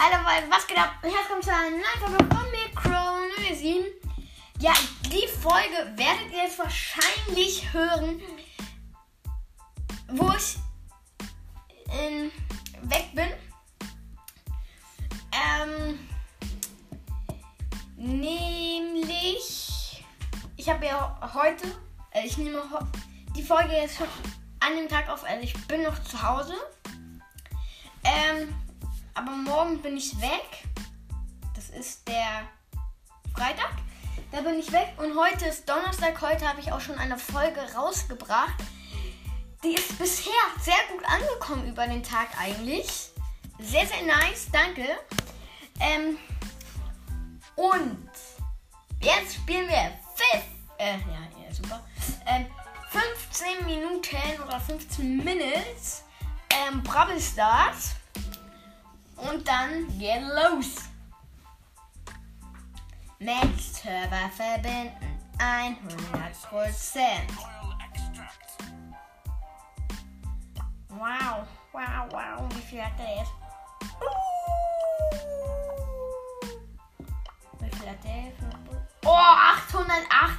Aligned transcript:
Hallo 0.00 0.18
was 0.48 0.64
geht 0.68 0.78
ab? 0.78 0.92
Herzlich 1.02 1.22
willkommen 1.22 1.42
zu 1.42 1.50
einer 1.50 1.70
neuen 1.70 1.98
Folge 1.98 2.18
von 2.32 2.48
mir, 2.52 2.68
07. 3.56 3.84
Ja, 4.60 4.72
die 5.06 5.26
Folge 5.26 5.92
werdet 5.96 6.30
ihr 6.30 6.44
jetzt 6.44 6.56
wahrscheinlich 6.56 7.72
hören, 7.72 8.22
wo 10.12 10.30
ich 10.30 10.56
in, 12.00 12.30
weg 12.88 13.12
bin. 13.12 13.26
Ähm, 15.32 15.98
nämlich, 17.96 20.04
ich 20.56 20.68
habe 20.68 20.86
ja 20.86 21.18
heute, 21.34 21.66
äh, 22.12 22.24
ich 22.24 22.38
nehme 22.38 22.62
die 23.34 23.42
Folge 23.42 23.72
jetzt 23.72 23.96
schon 23.96 24.06
an 24.60 24.76
dem 24.76 24.88
Tag 24.88 25.08
auf, 25.08 25.24
also 25.24 25.42
ich 25.42 25.54
bin 25.66 25.82
noch 25.82 26.00
zu 26.04 26.22
Hause. 26.22 26.54
Ähm, 28.04 28.54
aber 29.18 29.32
morgen 29.32 29.82
bin 29.82 29.96
ich 29.96 30.20
weg. 30.20 30.64
Das 31.56 31.70
ist 31.70 32.06
der 32.06 32.46
Freitag. 33.34 33.72
Da 34.30 34.42
bin 34.42 34.60
ich 34.60 34.70
weg 34.70 34.94
und 34.98 35.18
heute 35.18 35.46
ist 35.46 35.68
Donnerstag. 35.68 36.20
Heute 36.20 36.48
habe 36.48 36.60
ich 36.60 36.70
auch 36.70 36.80
schon 36.80 36.96
eine 36.98 37.18
Folge 37.18 37.60
rausgebracht. 37.74 38.54
Die 39.64 39.74
ist 39.74 39.98
bisher 39.98 40.32
sehr 40.60 40.76
gut 40.92 41.04
angekommen 41.04 41.66
über 41.68 41.88
den 41.88 42.04
Tag 42.04 42.28
eigentlich. 42.40 43.10
Sehr, 43.58 43.86
sehr 43.86 44.02
nice, 44.02 44.46
danke. 44.52 44.86
Ähm, 45.80 46.16
und 47.56 48.08
jetzt 49.02 49.34
spielen 49.34 49.68
wir 49.68 49.98
fünf, 50.14 50.44
äh, 50.78 50.92
ja, 50.92 51.44
ja, 51.44 51.52
super. 51.52 51.84
Ähm, 52.24 52.46
15 52.90 53.66
Minuten 53.66 54.42
oder 54.46 54.60
15 54.60 55.16
Minutes 55.16 56.04
ähm, 56.50 56.84
Brabbel 56.84 57.20
Stars. 57.20 57.97
Und 59.18 59.46
dann 59.46 59.86
geht 59.98 60.22
los. 60.22 60.88
Mit 63.18 63.60
Server 63.60 64.30
verbinden 64.36 65.18
100%. 65.38 65.76
Wow, 70.90 71.46
wow, 71.72 72.06
wow. 72.10 72.48
Wie 72.54 72.62
viel 72.62 72.82
hat 72.82 72.98
der 72.98 73.16
jetzt? 73.16 73.32
Wie 77.60 77.76
viel 77.76 77.88
hat 77.88 78.04
jetzt? 78.04 78.42
Oh, 79.04 79.10
808. 79.10 80.38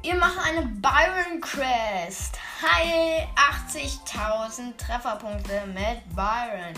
Wir 0.00 0.14
machen 0.14 0.38
eine 0.42 0.62
Byron 0.62 1.38
Crest. 1.42 2.38
Heil 2.62 3.28
80.000 3.68 4.74
Trefferpunkte 4.78 5.66
mit 5.66 6.16
Byron. 6.16 6.72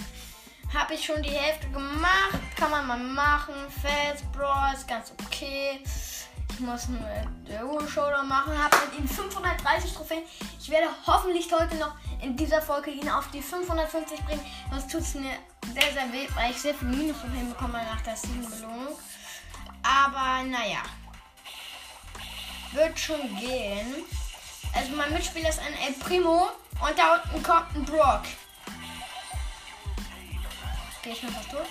Habe 0.77 0.95
ich 0.95 1.05
schon 1.05 1.23
die 1.23 1.31
Hälfte 1.31 1.69
gemacht. 1.69 2.41
Kann 2.57 2.73
man 2.73 2.89
mal 2.89 2.99
machen. 2.99 3.55
Fast 3.81 4.33
Brawl 4.33 4.75
ist 4.75 4.89
ganz 4.89 5.13
okay. 5.23 5.79
Ich 5.85 6.59
muss 6.59 6.89
eine 6.89 7.61
Euro-Showdown 7.61 8.27
machen. 8.27 8.53
Habe 8.59 8.77
mit 8.87 8.99
ihm 8.99 9.07
530 9.07 9.95
Trophäen. 9.95 10.25
Ich 10.61 10.69
werde 10.71 10.89
hoffentlich 11.07 11.53
heute 11.53 11.77
noch 11.77 11.95
in 12.21 12.37
dieser 12.37 12.61
Folge 12.61 12.91
ihn 12.91 13.09
auf 13.09 13.31
die 13.31 13.43
550 13.43 14.25
bringen. 14.25 14.45
Sonst 14.73 14.91
tut 14.91 15.03
es 15.03 15.15
mir 15.15 15.35
sehr, 15.73 15.93
sehr 15.93 16.13
weh, 16.13 16.29
weil 16.35 16.51
ich 16.51 16.61
sehr 16.61 16.75
viel 16.75 16.89
Minustrophäen 16.89 17.49
bekomme 17.49 17.83
nach 17.85 18.01
der 18.03 18.17
Siegenbelohnung. 18.17 18.99
Aber 19.83 20.43
naja. 20.45 20.83
Wird 22.73 22.99
schon 22.99 23.37
gehen. 23.37 24.05
Also 24.75 24.93
mein 24.97 25.13
Mitspieler 25.13 25.49
ist 25.49 25.61
ein 25.61 25.75
El 25.75 25.93
Primo 25.95 26.49
und 26.81 26.99
da 26.99 27.15
unten 27.15 27.43
kommt 27.43 27.75
ein 27.77 27.85
Brock. 27.85 28.23
Okay, 30.99 31.13
ich 31.13 31.21
bin 31.21 31.31
fast 31.31 31.51
tot. 31.51 31.67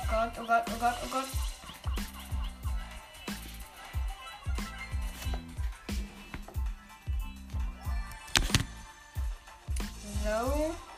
Oh 0.00 0.06
Gott, 0.08 0.32
oh 0.40 0.46
Gott, 0.46 0.64
oh 0.68 0.78
Gott, 0.78 0.94
oh 1.04 1.08
Gott. 1.10 1.26
So. 10.24 10.91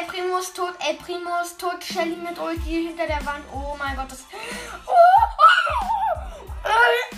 El 0.00 0.06
Primo 0.06 0.38
ist 0.38 0.56
tot, 0.56 0.74
El 0.80 0.96
Primo 0.96 1.42
ist 1.42 1.60
tot. 1.60 1.84
Shelly 1.84 2.16
mit 2.16 2.38
Ulti 2.38 2.86
hinter 2.88 3.06
der 3.06 3.22
Wand. 3.26 3.44
Oh 3.52 3.76
mein 3.78 3.94
Gott, 3.96 4.10
das. 4.10 4.24
Oh, 4.86 4.92
oh, 5.36 5.42
oh, 6.64 6.70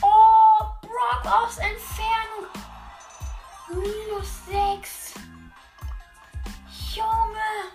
oh 0.02 0.64
Brock 0.80 1.24
aus 1.32 1.58
Entfernung. 1.58 2.48
Minus 3.68 4.46
6. 4.46 5.14
Junge. 6.96 7.70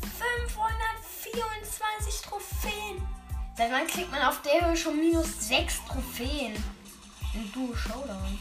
524 0.00 2.22
Trophäen. 2.22 3.06
Seit 3.56 3.70
wann 3.70 3.86
kriegt 3.86 4.10
man 4.10 4.22
auf 4.22 4.42
der 4.42 4.66
Höhe 4.66 4.76
schon 4.76 4.98
minus 4.98 5.46
6 5.46 5.84
Trophäen? 5.86 6.56
In 7.32 7.52
Duo 7.52 7.76
Showdown. 7.76 8.40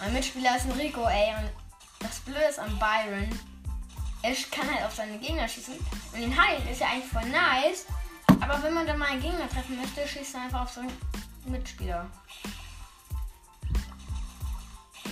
Mein 0.00 0.12
Mitspieler 0.12 0.56
ist 0.56 0.66
ein 0.66 0.72
Rico, 0.72 1.06
ey. 1.06 1.36
Und 1.36 1.52
das 2.00 2.18
Blöde 2.20 2.46
ist 2.46 2.58
an 2.58 2.76
Byron. 2.80 3.51
Er 4.22 4.34
kann 4.50 4.72
halt 4.72 4.84
auf 4.84 4.94
seine 4.94 5.18
Gegner 5.18 5.48
schießen. 5.48 5.74
Und 6.12 6.20
den 6.20 6.40
heilen 6.40 6.66
ist 6.68 6.80
ja 6.80 6.88
eigentlich 6.88 7.10
voll 7.10 7.28
nice. 7.28 7.86
Aber 8.40 8.62
wenn 8.62 8.74
man 8.74 8.86
dann 8.86 8.98
mal 8.98 9.08
einen 9.08 9.22
Gegner 9.22 9.48
treffen 9.48 9.80
möchte, 9.80 10.06
schießt 10.06 10.34
er 10.34 10.42
einfach 10.42 10.62
auf 10.62 10.70
seinen 10.70 10.96
Mitspieler. 11.44 12.08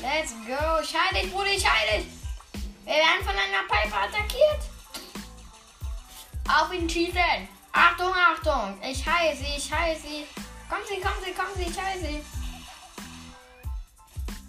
Let's 0.00 0.32
go. 0.46 0.80
Ich 0.82 0.94
heile 0.94 1.22
dich, 1.22 1.32
Bruder, 1.32 1.50
ich 1.50 1.68
heile 1.68 2.02
dich. 2.02 2.12
Wir 2.84 2.94
werden 2.94 3.24
von 3.24 3.34
einer 3.34 3.68
Piper 3.68 4.02
attackiert. 4.02 4.60
Auf 6.48 6.72
ihn 6.72 6.88
schießen. 6.88 7.48
Achtung, 7.72 8.12
Achtung. 8.14 8.78
Ich 8.82 9.04
heile 9.06 9.36
sie, 9.36 9.56
ich 9.56 9.72
heile 9.72 9.98
sie. 9.98 10.26
Kommen 10.68 10.82
Sie, 10.88 11.00
kommen 11.00 11.16
Sie, 11.24 11.32
kommen 11.32 11.54
Sie, 11.56 11.64
ich 11.64 11.80
heile 11.80 12.00
sie. 12.00 12.24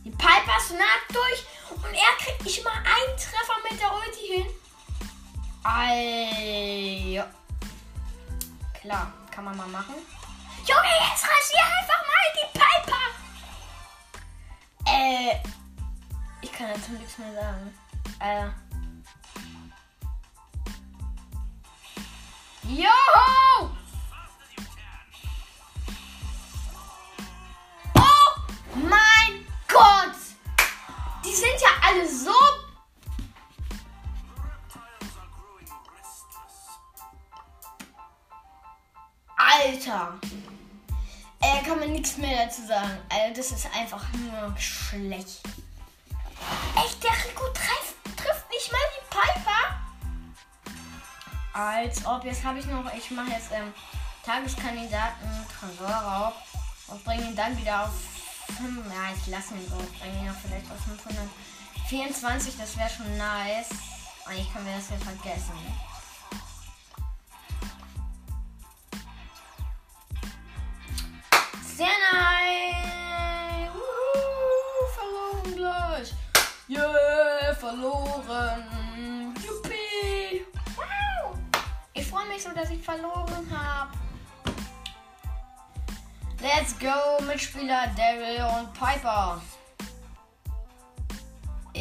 Die 0.06 0.12
Piper 0.12 0.60
snappt 0.60 1.14
durch 1.14 1.46
und 1.84 1.94
er 1.94 2.18
kriegt 2.24 2.44
nicht 2.44 2.64
mal 2.64 2.74
einen 2.74 3.18
Treffer 3.18 3.58
mit 3.70 3.80
der 3.80 3.94
Ulti 3.94 4.28
hin. 4.28 4.48
Alter. 5.64 7.30
Klar, 8.82 9.14
kann 9.30 9.46
man 9.46 9.58
mal 9.58 9.68
machen. 9.68 9.96
Junge, 10.66 10.92
jetzt 11.10 11.24
rasier 11.24 11.66
einfach 11.80 12.02
mal 12.08 12.28
die 12.36 12.48
Piper. 12.58 13.04
Äh, 14.88 15.36
ich 16.42 16.52
kann 16.52 16.70
dazu 16.74 16.92
nichts 16.94 17.18
mehr 17.18 17.34
sagen. 17.34 17.74
Äh. 18.20 18.48
Joho! 22.68 23.72
Oh 27.96 28.32
mein 28.76 29.46
Gott! 29.68 30.21
Ja 31.92 31.98
alle 31.98 32.08
so. 32.08 32.32
Alter! 39.38 40.20
Äh, 41.42 41.64
kann 41.64 41.80
man 41.80 41.92
nichts 41.92 42.18
mehr 42.18 42.46
dazu 42.46 42.66
sagen. 42.66 42.98
Also, 43.10 43.36
das 43.36 43.52
ist 43.52 43.68
einfach 43.76 44.06
nur 44.14 44.56
schlecht. 44.58 45.42
Echt, 46.76 47.04
der 47.04 47.12
Rico 47.12 47.46
trifft, 47.54 47.96
trifft 48.16 48.50
nicht 48.50 48.72
mal 48.72 48.80
die 48.96 49.06
Piper? 49.10 49.82
Als 51.54 52.06
ob, 52.06 52.24
jetzt 52.24 52.44
habe 52.44 52.60
ich 52.60 52.66
noch, 52.68 52.94
ich 52.94 53.12
mache 53.12 53.32
jetzt 53.32 53.52
ähm, 53.52 53.74
Tageskandidaten 54.26 55.30
Tresorraub 55.60 56.34
und 56.88 57.04
bringe 57.04 57.24
ihn 57.24 57.36
dann 57.36 57.58
wieder 57.58 57.84
auf 57.84 57.92
5, 58.58 58.86
ja, 58.86 59.14
ich 59.16 59.28
lasse 59.28 59.56
ihn 59.56 59.68
so, 59.68 59.76
bringe 60.00 60.24
ihn 60.24 60.30
auch 60.30 60.40
vielleicht 60.42 60.72
auf 60.72 60.80
24, 61.92 62.56
das 62.58 62.78
wäre 62.78 62.90
schon 62.90 63.18
nice. 63.18 63.68
Eigentlich 64.26 64.54
können 64.54 64.66
wir 64.66 64.76
das 64.76 64.90
ja 64.92 64.96
vergessen. 64.96 65.52
Sehr 71.76 71.88
nice. 72.14 73.72
Uhu, 73.76 74.88
verloren 74.96 75.56
gleich. 75.58 76.14
Yeah, 76.70 77.54
verloren. 77.56 79.36
Juppie. 79.46 80.46
Wow. 80.78 81.36
Ich 81.92 82.08
freue 82.08 82.26
mich 82.30 82.42
so, 82.42 82.52
dass 82.54 82.70
ich 82.70 82.82
verloren 82.82 83.46
habe. 83.54 83.92
Let's 86.40 86.74
go, 86.80 87.22
Mitspieler 87.26 87.88
Daryl 87.98 88.46
und 88.62 88.74
Piper. 88.76 89.42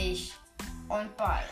Ich 0.00 0.32
und 0.88 1.14
Ball. 1.18 1.44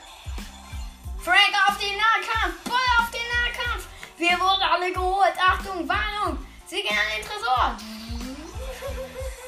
Frank 1.22 1.52
auf 1.68 1.76
den 1.76 1.96
Nahkampf! 1.96 2.64
Ball 2.64 2.88
auf 2.98 3.10
den 3.10 3.28
Nahkampf! 3.28 3.86
Wir 4.16 4.40
wurden 4.40 4.62
alle 4.62 4.90
geholt! 4.90 5.34
Achtung, 5.38 5.86
Warnung! 5.86 6.38
Sie 6.66 6.80
gehen 6.80 6.96
an 6.96 7.04
den 7.14 7.26
Tresor! 7.26 7.76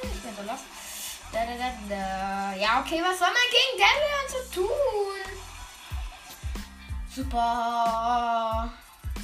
Ich 0.02 0.20
bin 0.20 0.36
so 0.36 0.42
lost. 0.42 0.64
Da, 1.32 1.46
da, 1.46 1.52
da, 1.56 1.72
da. 1.88 2.54
Ja, 2.60 2.80
okay, 2.80 3.00
was 3.02 3.18
soll 3.18 3.28
man 3.28 3.48
gegen 3.50 3.78
Deadlion 3.78 4.26
zu 4.28 4.40
tun? 4.60 5.20
Super. 7.08 8.70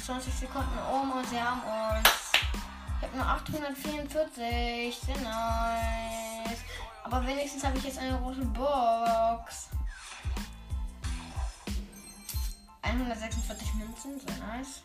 20 0.03 0.33
Sekunden 0.33 0.79
um 0.91 1.11
und 1.11 1.29
sie 1.29 1.39
haben 1.39 1.61
uns. 1.61 2.09
Ich 2.97 3.07
habe 3.07 3.15
nur 3.15 3.27
844. 3.27 4.97
Sehr 5.05 5.17
nice. 5.17 6.26
Aber 7.09 7.25
wenigstens 7.25 7.63
habe 7.63 7.77
ich 7.77 7.85
jetzt 7.85 7.99
eine 7.99 8.15
rote 8.15 8.43
Box. 8.47 9.69
146 12.81 13.75
Münzen, 13.75 14.19
sehr 14.19 14.37
nice. 14.45 14.83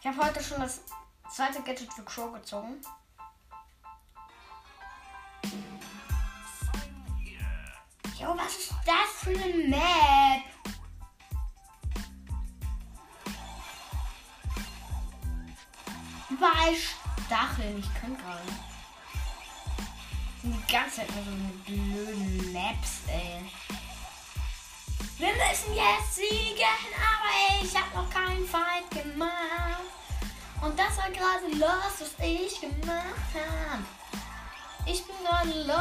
Ich 0.00 0.06
habe 0.06 0.16
heute 0.16 0.42
schon 0.42 0.62
das 0.62 0.80
zweite 1.30 1.60
Gadget 1.60 1.92
für 1.92 2.02
Crow 2.04 2.32
gezogen. 2.32 2.80
Jo, 8.18 8.34
was 8.34 8.56
ist 8.56 8.74
das 8.86 9.10
für 9.18 9.38
eine 9.38 9.68
Map? 9.68 10.42
Überall 16.30 16.74
Stacheln, 17.26 17.78
ich 17.78 17.94
kann 18.00 18.16
gerade. 18.16 18.69
Sind 20.42 20.54
die 20.54 20.72
ganze 20.72 20.96
Zeit 20.96 21.08
nur 21.14 21.24
so 21.24 21.30
blöden 21.66 22.52
Maps, 22.52 23.02
ey. 23.08 23.44
Wir 25.18 25.28
müssen 25.28 25.74
jetzt 25.74 26.14
siegen, 26.16 26.64
aber 26.96 27.62
ich 27.62 27.76
hab 27.76 27.94
noch 27.94 28.08
keinen 28.08 28.46
Fight 28.46 28.90
gemacht. 28.90 29.82
Und 30.62 30.78
das 30.78 30.96
war 30.96 31.10
gerade 31.10 31.46
los, 31.58 32.00
was 32.00 32.14
ich 32.26 32.58
gemacht 32.60 33.34
hab. 33.34 33.80
Ich 34.86 35.04
bin 35.04 35.16
gerade 35.22 35.52
los. 35.62 35.76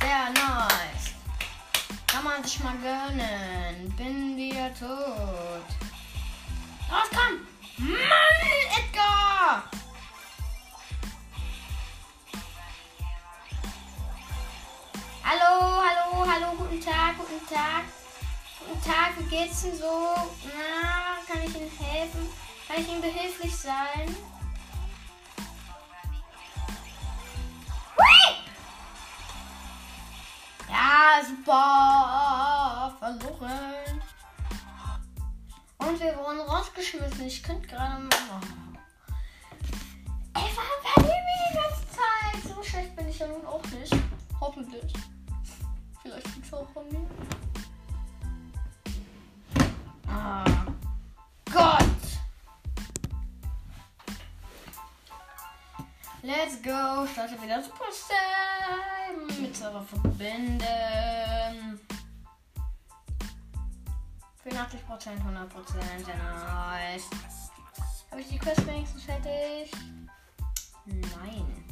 Sehr 0.00 0.30
nice. 0.30 1.12
Kann 2.08 2.24
man 2.24 2.42
sich 2.42 2.58
mal 2.58 2.76
gönnen. 2.78 3.94
Bin 3.96 4.36
wieder 4.36 4.74
tot. 4.74 5.64
Los, 6.90 7.08
komm! 7.10 7.43
Geht's 19.34 19.62
denn 19.62 19.76
so? 19.76 20.14
Na, 20.44 21.18
kann 21.26 21.42
ich 21.42 21.56
Ihnen 21.56 21.70
helfen? 21.70 22.28
Kann 22.68 22.80
ich 22.80 22.88
Ihnen 22.88 23.00
behilflich 23.00 23.56
sein? 23.56 24.16
Hui! 27.96 28.36
Ja, 30.70 31.24
super. 31.24 32.96
Verloren. 33.00 34.02
Und 35.78 36.00
wir 36.00 36.16
wurden 36.16 36.40
rausgeschmissen. 36.40 37.26
Ich 37.26 37.42
könnte 37.42 37.66
gerade 37.66 38.02
mal. 38.02 38.40
Go. 56.64 57.06
Starte 57.06 57.40
wieder 57.42 57.62
Super 57.62 57.84
Sam. 57.92 59.42
Mit 59.42 59.54
Server 59.54 59.82
verbinden. 59.82 60.64
84%, 64.44 64.58
100%. 64.88 66.04
Sehr 66.04 66.16
nice. 66.16 67.04
Habe 68.10 68.20
ich 68.20 68.28
die 68.28 68.38
Quest 68.38 68.66
wenigstens 68.66 69.04
fertig? 69.04 69.72
Nein. 70.86 71.64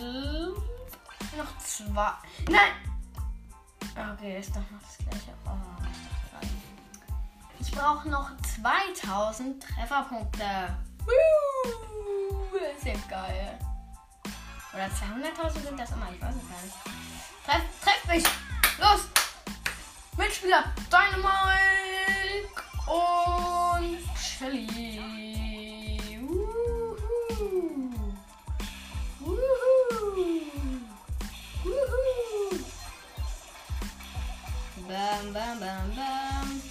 Ähm, 0.00 0.54
noch 1.36 1.58
zwei. 1.58 2.12
Nein! 2.48 2.72
Okay, 4.14 4.38
ist 4.38 4.50
doch 4.50 4.70
noch 4.70 4.80
das 4.82 4.98
gleiche. 4.98 5.34
Oh. 5.46 5.50
Ich 7.60 7.70
brauche 7.72 8.08
noch 8.08 8.30
2000 8.56 9.62
Trefferpunkte. 9.62 10.76
Woo! 11.04 11.39
Ist 12.60 12.84
ja 12.84 12.92
geil. 13.08 13.58
Oder 14.74 14.84
200.000 14.84 15.62
sind 15.62 15.80
das 15.80 15.90
immer, 15.92 16.08
ich 16.12 16.20
weiß 16.20 16.34
es 16.34 16.48
gar 16.48 16.62
nicht. 16.62 16.76
Treff, 17.46 17.62
treff 17.82 18.04
mich! 18.06 18.24
Los! 18.78 19.08
Mitspieler! 20.18 20.64
Dynamite! 20.90 22.50
Und 22.86 23.98
Shelly! 24.14 25.00
Wuhu! 26.20 26.96
Wuhu! 29.20 29.40
Wuhu! 31.64 32.58
Bam, 34.86 35.32
bam, 35.32 35.60
bam, 35.60 35.96
bam. 35.96 36.62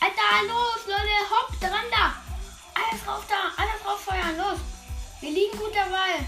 Alter, 0.00 0.42
los, 0.46 0.86
Leute, 0.86 1.18
hopp, 1.28 1.60
dran 1.60 1.90
da! 1.90 2.14
Alles 2.74 3.04
drauf 3.04 3.24
da, 3.28 3.40
alles 3.60 3.82
drauf 3.82 4.00
feuern, 4.00 4.36
los! 4.36 4.77
Wir 5.20 5.30
liegen 5.30 5.58
gut 5.58 5.74
dabei. 5.74 6.24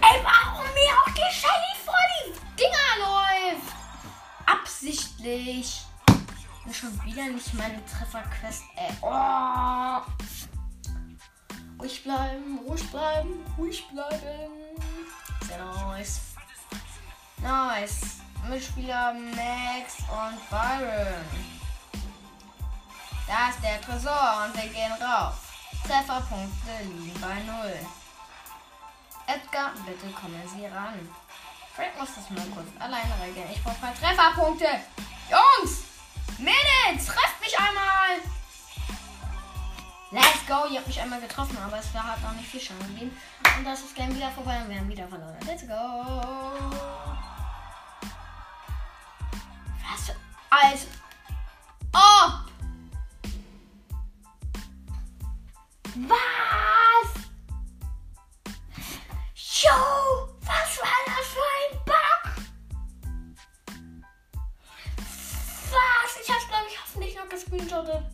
Ey, 0.00 0.24
warum 0.24 0.64
mir 0.74 0.92
auch 0.94 1.10
die 1.10 1.34
Shelly 1.34 1.74
vor 1.84 1.94
die 2.14 2.32
Dinger 2.56 2.98
läuft? 3.00 3.74
Absichtlich. 4.46 5.82
Und 6.64 6.74
schon 6.74 7.04
wieder 7.04 7.24
nicht 7.24 7.52
meine 7.54 7.84
Trefferquest, 7.84 8.64
ey. 8.76 8.92
Oh. 9.02 10.00
Ruhig 11.80 12.04
bleiben, 12.04 12.58
ruhig 12.66 12.90
bleiben, 12.90 13.44
ruhig 13.58 13.88
bleiben. 13.88 14.52
Sehr 15.48 15.64
nice. 15.64 16.20
Nice. 17.38 18.00
Mitspieler 18.48 19.14
Max 19.14 19.98
und 20.10 20.50
Byron. 20.50 21.59
Da 23.30 23.50
ist 23.50 23.62
der 23.62 23.80
Tresor 23.80 24.44
und 24.44 24.56
wir 24.56 24.68
gehen 24.70 24.92
rauf. 25.00 25.34
Trefferpunkte 25.86 26.82
liegen 26.82 27.20
bei 27.20 27.34
0. 27.34 27.78
Edgar, 29.28 29.70
bitte 29.86 30.12
kommen 30.20 30.42
Sie 30.52 30.66
ran. 30.66 31.08
Frank 31.76 31.96
muss 31.96 32.08
das 32.16 32.28
mal 32.30 32.44
kurz 32.52 32.66
alleine 32.80 33.14
regeln. 33.22 33.48
Ich 33.52 33.62
brauche 33.62 33.80
mal 33.80 33.94
Trefferpunkte. 33.94 34.66
Jungs! 35.30 35.84
Mädels! 36.38 37.06
Trefft 37.06 37.40
mich 37.40 37.56
einmal! 37.56 38.18
Let's 40.10 40.44
go! 40.48 40.66
Ihr 40.68 40.78
habt 40.78 40.88
mich 40.88 41.00
einmal 41.00 41.20
getroffen, 41.20 41.56
aber 41.64 41.78
es 41.78 41.94
war 41.94 42.08
halt 42.08 42.22
noch 42.24 42.32
nicht 42.32 42.50
viel 42.50 42.60
Schaden 42.60 42.84
gegeben. 42.94 43.16
Und 43.56 43.64
das 43.64 43.78
ist 43.78 43.94
Game 43.94 44.12
wieder 44.12 44.32
vorbei 44.32 44.60
und 44.60 44.70
wir 44.70 44.76
haben 44.76 44.88
wieder 44.88 45.06
verloren. 45.06 45.38
Let's 45.46 45.68
go! 45.68 46.20
Was? 49.88 50.16
Als 50.50 50.88
ob! 51.92 52.49
Was? 55.96 57.10
Yo, 59.60 59.70
was 60.40 60.78
war 60.78 61.00
das 61.06 61.26
für 61.26 61.48
ein 61.58 61.84
Bug? 61.84 62.22
Was? 65.72 66.22
Ich 66.22 66.30
hab's, 66.30 66.46
glaube 66.46 66.66
ich, 66.70 66.80
hoffentlich 66.80 67.16
noch 67.16 67.28
gescreenshottet. 67.28 68.04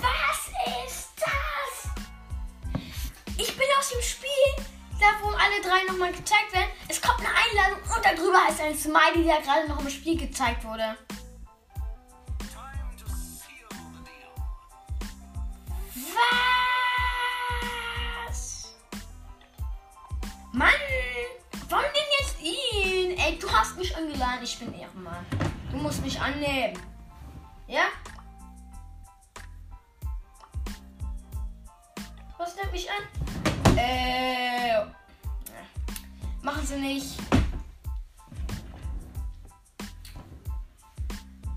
Was 0.00 0.40
ist 0.88 1.10
das? 1.20 1.92
Ich 3.38 3.56
bin 3.56 3.66
aus 3.78 3.88
dem 3.90 4.02
Spiel, 4.02 4.28
da 4.98 5.06
wo 5.22 5.28
alle 5.28 5.62
drei 5.62 5.84
nochmal 5.88 6.10
gezeigt 6.10 6.52
werden. 6.52 6.70
Es 6.88 7.00
kommt 7.00 7.20
eine 7.20 7.28
Einladung 7.28 7.78
und 7.94 8.04
darüber 8.04 8.44
heißt 8.44 8.60
ein 8.60 8.76
Smiley, 8.76 9.22
der 9.22 9.40
gerade 9.40 9.68
noch 9.68 9.78
im 9.78 9.88
Spiel 9.88 10.18
gezeigt 10.18 10.64
wurde. 10.64 10.98
Mich 32.76 32.88
an? 32.90 33.78
Äh. 33.78 34.84
Machen 36.42 36.66
sie 36.66 36.76
nicht. 36.76 37.18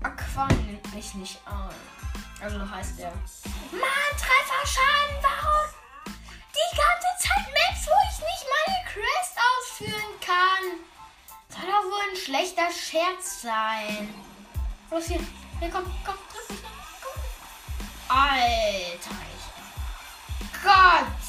Aquan 0.02 0.48
nimmt 0.66 0.94
mich 0.94 1.14
nicht 1.14 1.38
an. 1.44 1.74
Also 2.40 2.58
heißt 2.70 2.98
der. 2.98 3.12
Mann, 3.70 4.12
Trefferschaden, 4.16 5.16
warum? 5.20 5.68
Die 6.56 6.76
ganze 6.76 7.10
Zeit 7.18 7.46
Maps, 7.52 7.86
wo 7.86 7.96
ich 8.08 8.18
nicht 8.30 8.46
meine 8.56 8.78
Quest 8.90 9.36
ausführen 9.50 10.12
kann. 10.24 10.64
Soll 11.50 11.70
doch 11.70 11.84
wohl 11.84 12.10
ein 12.10 12.16
schlechter 12.16 12.70
Scherz 12.72 13.42
sein. 13.42 14.08
Los 14.90 15.04
hier. 15.04 15.20
Hier, 15.58 15.70
komm, 15.70 15.84
komm, 16.02 16.14
triff 16.32 16.48
mich 16.48 16.62
noch. 16.62 16.70
Alter, 18.08 19.19
ich. 20.62 21.19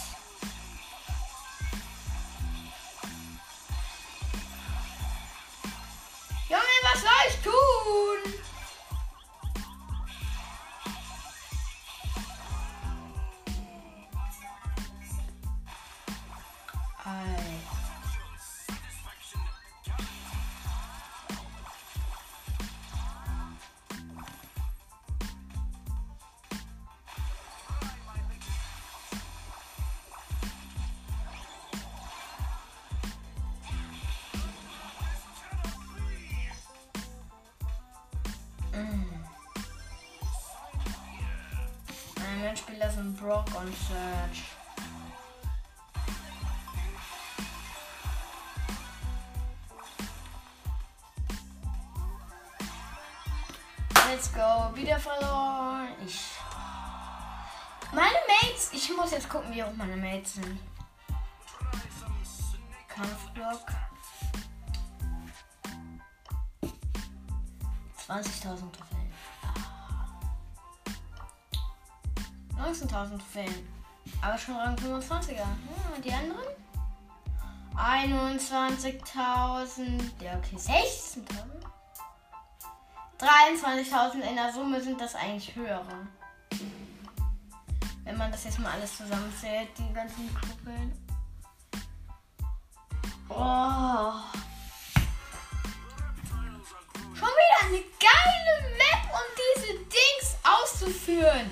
Mein 38.72 39.06
Mitspieler 42.42 42.90
sind 42.90 43.18
Brock 43.18 43.48
und 43.60 43.76
Serge. 43.88 44.44
Let's 54.10 54.34
go. 54.34 54.72
Wieder 54.76 55.00
verloren. 55.00 55.90
Ich. 56.06 56.20
Meine 57.94 58.18
Mates. 58.28 58.72
Ich 58.74 58.90
muss 58.96 59.12
jetzt 59.12 59.30
gucken, 59.30 59.54
wie 59.54 59.64
hoch 59.64 59.74
meine 59.76 59.98
Mates 59.98 60.36
sind. 60.36 60.60
Kampfblock. 62.88 63.66
20.000 68.12 68.72
Trophäen. 68.74 69.10
19.000 72.58 73.18
Trophäen. 73.18 73.68
Aber 74.22 74.38
schon 74.38 74.58
Rang 74.58 74.76
25er. 74.76 75.46
Hm, 75.46 76.02
die 76.04 76.12
anderen? 76.12 76.44
21.000. 77.74 80.12
Ja, 80.20 80.38
okay. 80.38 80.58
16.000. 80.58 81.24
23.000 83.18 84.20
in 84.30 84.36
der 84.36 84.52
Summe 84.52 84.82
sind 84.82 85.00
das 85.00 85.16
eigentlich 85.16 85.56
höhere. 85.56 86.06
Wenn 88.04 88.18
man 88.18 88.30
das 88.32 88.44
jetzt 88.44 88.60
mal 88.60 88.74
alles 88.74 88.98
zusammenzählt, 88.98 89.70
die 89.78 89.94
ganzen 89.94 90.30
Kuppeln. 90.34 90.92
Oh. 93.30 94.12
Schon 97.22 97.30
wieder 97.30 97.60
eine 97.68 97.84
geile 98.00 98.76
Map, 98.78 99.14
um 99.14 99.28
diese 99.38 99.74
Dings 99.74 100.38
auszuführen. 100.44 101.52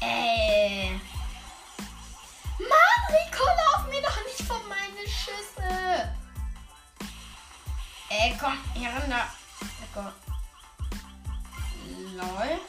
Ey. 0.00 1.00
Mann, 2.60 3.02
Rico, 3.08 3.44
lauf 3.44 3.88
mir 3.88 4.00
doch 4.00 4.24
nicht 4.24 4.42
von 4.46 4.60
meine 4.68 5.08
Schüsse. 5.08 6.14
Ey, 8.10 8.36
komm, 8.38 8.58
hier 8.74 8.90
runter. 8.90 9.26
Rico. 9.80 10.12
Lol. 12.14 12.60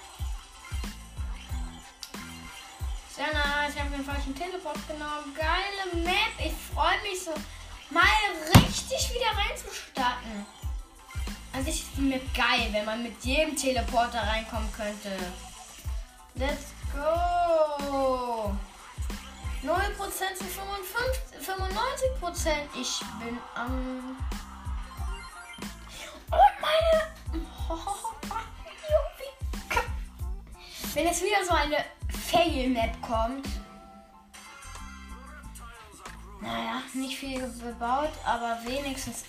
Sehr 3.15 3.31
nice, 3.31 3.75
ich 3.75 3.79
habe 3.79 3.91
den 3.91 4.03
falschen 4.03 4.35
Teleport 4.35 4.87
genommen. 4.87 5.35
Geile 5.35 6.03
Map, 6.03 6.33
ich 6.39 6.53
freue 6.73 6.99
mich 7.03 7.23
so, 7.23 7.35
mal 7.91 8.03
richtig 8.55 9.13
wieder 9.13 9.37
reinzustarten. 9.37 10.47
Sich 11.61 11.81
ist 11.81 11.87
die 11.95 12.01
Map 12.01 12.21
geil, 12.33 12.67
wenn 12.71 12.83
man 12.83 13.03
mit 13.03 13.23
jedem 13.23 13.55
Teleporter 13.55 14.21
reinkommen 14.21 14.69
könnte. 14.73 15.11
Let's 16.35 16.73
go! 16.93 18.51
0% 19.63 20.35
zu 20.35 20.43
55, 20.43 21.39
95%. 21.39 22.51
Ich 22.79 22.99
bin 23.23 23.37
am. 23.55 24.17
Und 26.31 26.55
meine. 26.59 27.13
Wenn 30.93 31.05
jetzt 31.05 31.23
wieder 31.23 31.43
so 31.47 31.53
eine 31.53 31.85
Fail-Map 32.29 33.01
kommt. 33.01 33.47
Naja, 36.41 36.81
nicht 36.93 37.17
viel 37.17 37.39
gebaut, 37.39 38.11
aber 38.25 38.59
wenigstens 38.65 39.23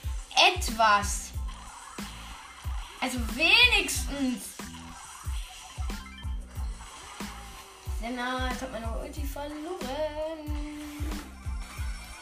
etwas. 0.57 1.34
Also 3.05 3.19
wenigstens. 3.37 4.57
Senna, 8.01 8.49
jetzt 8.49 8.63
hat 8.63 8.73
meine 8.73 8.91
Ulti 8.99 9.27
verloren. 9.27 10.39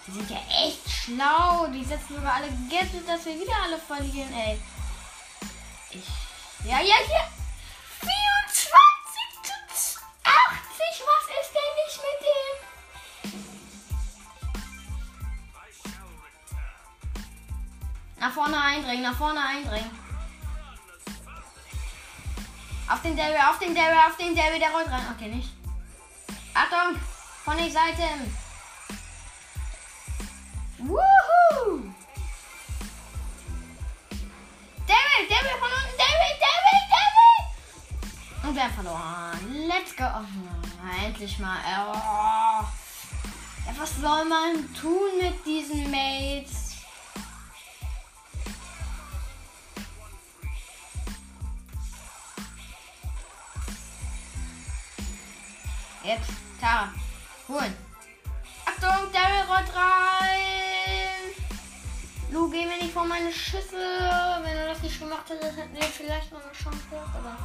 Die 0.05 0.11
sind 0.11 0.29
ja 0.29 0.41
echt 0.65 0.91
schlau. 0.91 1.69
Die 1.69 1.85
setzen 1.85 2.17
sogar 2.17 2.35
alle 2.35 2.49
Gadgets, 2.69 3.07
dass 3.07 3.25
wir 3.27 3.39
wieder 3.41 3.55
alle 3.63 3.79
verlieren, 3.79 4.35
ey. 4.35 4.61
Ich. 5.93 6.09
Ja, 6.65 6.81
ja, 6.81 6.97
hier. 7.07 7.29
24 8.01 8.11
zu 9.45 10.01
80. 10.25 10.35
Was 11.07 11.27
ist 11.43 11.53
denn 11.55 11.73
nicht 11.79 12.01
mit 12.09 12.19
dem? 12.27 12.57
Nach 18.19 18.33
vorne 18.33 18.61
eindringen, 18.61 19.03
nach 19.05 19.17
vorne 19.17 19.47
eindringen. 19.47 20.02
Auf 22.93 23.01
den 23.01 23.17
Daryl, 23.17 23.37
auf 23.37 23.59
den 23.59 23.75
Daryl, 23.75 23.97
auf 24.07 24.17
den 24.19 24.37
Daryl, 24.37 24.59
der 24.59 24.71
rollt 24.71 24.91
rein. 24.91 25.07
Okay, 25.17 25.29
nicht. 25.29 25.49
Achtung! 26.53 27.01
Von 27.43 27.57
den 27.57 27.73
Seiten! 27.73 28.37
Woohoo! 30.77 31.91
Daryl, 34.87 35.27
Daryl 35.27 35.59
von 35.59 35.71
unten, 35.73 35.97
Daryl, 35.97 36.37
Daryl, 36.45 36.83
Daryl! 36.93 38.49
Und 38.49 38.55
wir 38.55 38.63
haben 38.63 38.75
verloren. 38.75 39.69
Let's 39.69 39.97
go. 39.97 40.05
Oh, 40.05 41.07
endlich 41.07 41.39
mal. 41.39 41.61
Oh. 41.65 42.65
Ja, 43.67 43.73
was 43.79 43.97
soll 43.97 44.25
man 44.27 44.69
tun 44.75 45.19
mit 45.19 45.47
diesen 45.47 45.91
Mates? 45.91 46.62
Jetzt, 56.05 56.31
da 56.61 56.91
Holen. 57.49 57.77
Achtung, 58.67 59.13
Daryl 59.13 59.45
rollt 59.49 59.73
rein. 59.75 61.31
Lu, 62.33 62.51
geh 62.51 62.67
mir 62.67 62.79
nicht 62.79 62.93
vor 62.93 63.05
meine 63.05 63.33
Schüssel. 63.33 63.79
Wenn 64.43 64.57
du 64.57 64.67
das 64.67 64.83
nicht 64.83 64.99
gemacht 64.99 65.29
hättest, 65.29 65.57
hätten 65.57 65.75
wir 65.75 65.83
vielleicht 65.83 66.33
noch 66.33 66.43
eine 66.43 66.53
Chance 66.53 66.81
gehabt. 66.91 67.15
Aber 67.15 67.37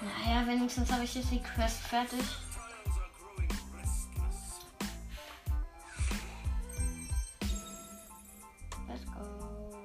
naja, 0.00 0.46
wenigstens 0.46 0.92
habe 0.92 1.02
ich 1.02 1.14
jetzt 1.16 1.32
die 1.32 1.42
Quest 1.42 1.80
fertig. 1.80 2.20
Let's 8.86 9.04
go. 9.06 9.80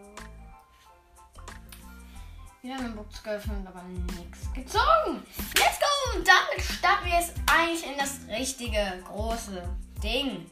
Wieder 2.61 2.75
eine 2.75 2.89
Box 2.89 3.23
geöffnet, 3.23 3.65
aber 3.65 3.81
nichts 3.83 4.53
gezogen. 4.53 5.25
Let's 5.55 5.79
go! 5.79 5.82
Und 6.11 6.27
damit 6.27 6.65
starten 6.65 7.05
wir 7.05 7.19
jetzt 7.19 7.33
eigentlich 7.45 7.85
in 7.85 7.97
das 7.97 8.19
richtige, 8.29 9.03
große 9.07 9.63
Ding. 10.01 10.49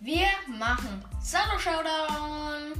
Wir 0.00 0.26
machen 0.48 1.04
Solo 1.22 1.58
Showdown. 1.58 2.72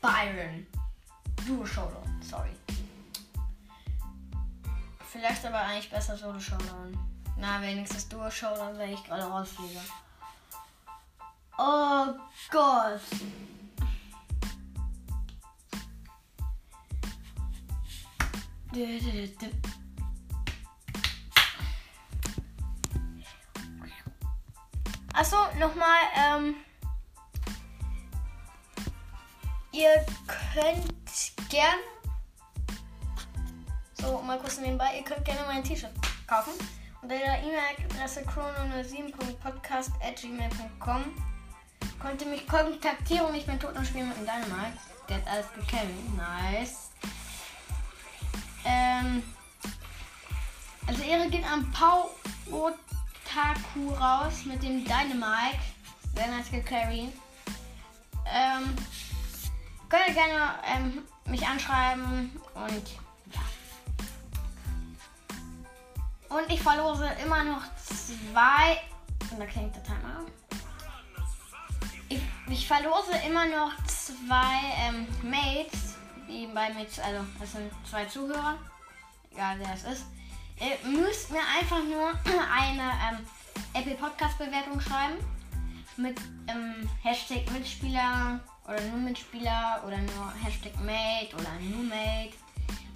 Byron. 0.00 0.66
Duo 1.46 1.64
Showdown, 1.64 2.20
sorry. 2.22 2.50
Vielleicht 5.10 5.44
aber 5.46 5.60
eigentlich 5.60 5.90
besser 5.90 6.16
Solo 6.16 6.38
Showdown. 6.38 6.98
Na, 7.36 7.62
wenigstens 7.62 8.08
Duo 8.08 8.30
Showdown, 8.30 8.76
wenn 8.78 8.92
ich 8.92 9.04
gerade 9.04 9.22
rausfliege. 9.22 9.80
Oh 11.56 12.14
Gott. 12.50 13.00
Achso, 25.18 25.36
nochmal, 25.58 25.98
ähm, 26.16 26.54
ihr 29.72 30.06
könnt 30.54 30.94
gern, 31.48 31.80
so 33.94 34.22
mal 34.22 34.38
kurz 34.38 34.58
nebenbei, 34.58 34.96
ihr 34.96 35.02
könnt 35.02 35.24
gerne 35.24 35.40
mein 35.48 35.64
T-Shirt 35.64 35.90
kaufen. 36.28 36.52
Unter 37.02 37.18
der 37.18 37.42
E-Mail-Adresse 37.42 38.20
chrono07.podcast.gmail.com 38.28 41.04
könnt 42.00 42.22
ihr 42.22 42.28
mich 42.28 42.46
kontaktieren. 42.46 43.34
Ich 43.34 43.46
bin 43.46 43.58
tot 43.58 43.76
und 43.76 43.84
spiele 43.84 44.04
mit 44.04 44.16
dem 44.18 44.24
Dynamite. 44.24 44.78
Der 45.08 45.16
hat 45.16 45.26
alles 45.26 45.52
gekämpft. 45.52 46.16
Nice. 46.16 46.90
Ähm, 48.64 49.24
also 50.86 51.02
Ehre 51.02 51.28
geht 51.28 51.44
an 51.44 51.68
Pau 51.72 52.08
Otaku 53.28 53.90
raus 53.94 54.44
mit 54.44 54.62
dem 54.62 54.84
Dynamite. 54.84 55.58
Sehr 56.14 56.28
nice 56.28 56.50
gecarried. 56.50 57.12
Ähm, 58.26 58.74
könnt 59.88 60.08
ihr 60.08 60.14
gerne 60.14 60.54
ähm, 60.66 61.02
mich 61.26 61.46
anschreiben 61.46 62.32
und 62.54 62.82
ja. 63.32 63.40
Und 66.36 66.50
ich 66.50 66.62
verlose 66.62 67.06
immer 67.24 67.44
noch 67.44 67.62
zwei. 67.76 68.80
Und 69.30 69.38
da 69.38 69.46
klingt 69.46 69.74
der 69.76 69.82
Timer. 69.84 70.24
Ich, 72.08 72.22
ich 72.48 72.66
verlose 72.66 73.12
immer 73.26 73.46
noch 73.46 73.72
zwei 73.86 74.72
ähm, 74.78 75.06
Mates 75.22 75.96
nebenbei 76.26 76.70
mit, 76.70 76.98
also 77.00 77.24
das 77.38 77.52
sind 77.52 77.70
zwei 77.88 78.06
Zuhörer, 78.06 78.56
egal 79.30 79.58
wer 79.58 79.74
es 79.74 79.84
ist. 79.84 80.06
Ihr 80.60 80.90
müsst 80.90 81.30
mir 81.30 81.40
einfach 81.56 81.82
nur 81.84 82.10
eine 82.52 82.82
ähm, 82.82 83.26
Apple 83.74 83.94
Podcast 83.94 84.38
Bewertung 84.38 84.80
schreiben 84.80 85.18
mit 85.96 86.18
ähm, 86.48 86.88
Hashtag 87.02 87.48
Mitspieler 87.52 88.40
oder 88.66 88.80
nur 88.82 88.98
Mitspieler 88.98 89.82
oder 89.86 89.98
nur 89.98 90.32
Hashtag 90.42 90.74
Mate 90.80 91.34
oder 91.34 91.52
nur 91.60 91.84
Mate. 91.84 92.32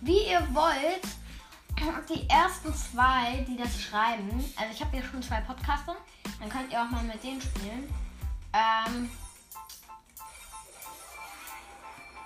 Wie 0.00 0.26
ihr 0.28 0.46
wollt, 0.53 1.03
die 2.09 2.29
ersten 2.29 2.75
zwei, 2.75 3.44
die 3.48 3.57
das 3.57 3.81
schreiben, 3.81 4.29
also 4.57 4.72
ich 4.72 4.81
habe 4.81 4.96
hier 4.96 5.05
schon 5.09 5.22
zwei 5.22 5.40
Podcaster, 5.42 5.96
dann 6.40 6.48
könnt 6.48 6.72
ihr 6.72 6.83
auch 6.83 6.90
mal 6.90 7.05
mit 7.05 7.22
denen 7.22 7.40
spielen. 7.40 7.88
Ähm, 8.53 9.11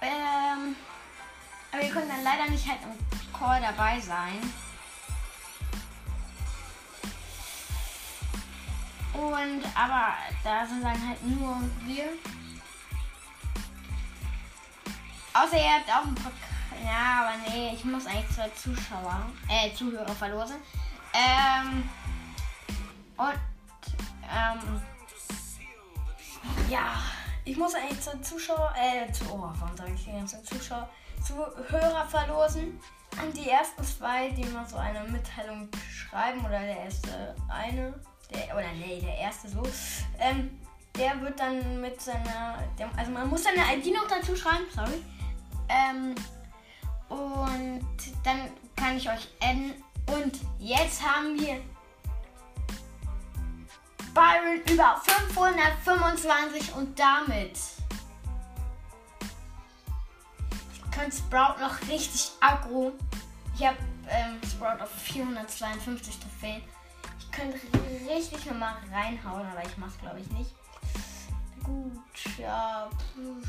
ähm, 0.01 0.77
aber 1.73 1.83
ihr 1.83 1.91
könnt 1.91 2.11
dann 2.11 2.25
leider 2.25 2.51
nicht 2.51 2.67
halt 2.67 2.81
im 2.83 3.39
Call 3.39 3.61
dabei 3.61 4.01
sein. 4.01 4.41
Und 9.17 9.63
aber 9.75 10.15
da 10.45 10.67
sind 10.67 10.83
dann 10.83 11.09
halt 11.09 11.23
nur 11.25 11.59
wir. 11.85 12.05
Außer 15.33 15.57
ihr 15.57 15.75
habt 15.75 15.91
auch 15.91 16.07
einen 16.07 16.15
Podcast. 16.15 16.57
Ja, 16.85 17.25
aber 17.25 17.33
nee, 17.49 17.73
ich 17.75 17.85
muss 17.85 18.07
eigentlich 18.07 18.29
zwei 18.35 18.49
Zuschauer, 18.51 19.31
äh, 19.49 19.73
Zuhörer 19.75 20.15
verlosen. 20.15 20.57
Ähm. 21.15 21.89
Und, 23.17 23.39
ähm. 24.23 24.83
Ja, 26.69 26.95
ich 27.45 27.57
muss 27.57 27.75
eigentlich 27.75 28.01
zwei 28.01 28.19
Zuschauer, 28.19 28.75
äh, 28.77 29.11
zu, 29.13 29.25
oh, 29.33 29.51
warum 29.59 29.77
sage 29.77 29.93
ich 29.95 30.05
hier 30.05 30.19
jetzt 30.19 30.47
Zuschauer? 30.47 30.89
Zuhörer 31.25 32.07
verlosen. 32.07 32.79
Und 33.23 33.37
die 33.37 33.49
ersten 33.49 33.83
zwei, 33.83 34.29
die 34.31 34.45
mal 34.45 34.69
so 34.69 34.77
eine 34.77 35.05
Mitteilung 35.05 35.69
schreiben, 35.91 36.41
oder 36.41 36.61
der 36.61 36.85
erste 36.85 37.35
eine, 37.49 37.95
der, 38.31 38.57
oder 38.57 38.73
nee, 38.73 39.01
der 39.01 39.17
erste 39.17 39.49
so, 39.49 39.63
ähm, 40.19 40.61
der 40.97 41.21
wird 41.21 41.39
dann 41.39 41.81
mit 41.81 42.01
seiner, 42.01 42.59
der, 42.79 42.91
also 42.97 43.11
man 43.11 43.29
muss 43.29 43.45
seine 43.45 43.77
ID 43.77 43.95
noch 43.95 44.09
dazu 44.09 44.35
schreiben, 44.35 44.65
sorry. 44.75 45.03
Ähm, 45.69 46.15
und 47.09 47.87
dann 48.25 48.51
kann 48.75 48.97
ich 48.97 49.09
euch 49.09 49.29
adden. 49.41 49.75
Und 50.07 50.39
jetzt 50.59 51.03
haben 51.03 51.39
wir 51.39 51.61
Byron 54.15 54.63
über 54.71 55.01
525 55.05 56.75
und 56.75 56.99
damit 56.99 57.59
kann 60.91 61.13
Sprout 61.13 61.61
noch 61.61 61.79
richtig 61.89 62.31
aggro. 62.41 62.93
Ich 63.55 63.67
habe 63.67 63.77
ähm, 64.09 64.41
Sprout 64.49 64.83
auf 64.83 64.91
452 64.91 66.19
Trophäen. 66.19 66.63
Könnte 67.37 67.59
richtig 68.09 68.47
nochmal 68.47 68.75
reinhauen, 68.91 69.47
aber 69.47 69.63
ich 69.63 69.77
mach's 69.77 69.99
glaube 70.01 70.21
ich 70.21 70.31
nicht. 70.31 70.51
Gut, 71.63 71.93
ja, 72.39 72.89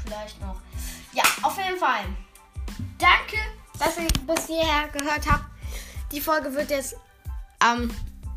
vielleicht 0.03 0.41
noch. 0.41 0.57
Ja, 1.13 1.23
auf 1.43 1.57
jeden 1.57 1.77
Fall. 1.77 2.05
Danke, 2.97 3.37
dass 3.79 3.97
ihr 3.97 4.07
bis 4.25 4.47
hierher 4.47 4.87
gehört 4.89 5.29
habt. 5.29 5.45
Die 6.11 6.21
Folge 6.21 6.53
wird 6.53 6.69
jetzt 6.69 6.95
am 7.59 7.91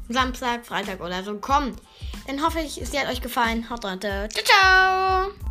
Samstag, 0.08 0.64
Freitag 0.66 1.00
oder 1.00 1.22
so 1.22 1.38
kommen. 1.38 1.76
Dann 2.26 2.42
hoffe 2.42 2.60
ich, 2.60 2.74
sie 2.74 2.98
hat 2.98 3.08
euch 3.08 3.22
gefallen. 3.22 3.68
Haut 3.70 3.84
rein. 3.84 4.00
Ciao, 4.00 4.44
ciao. 4.44 5.49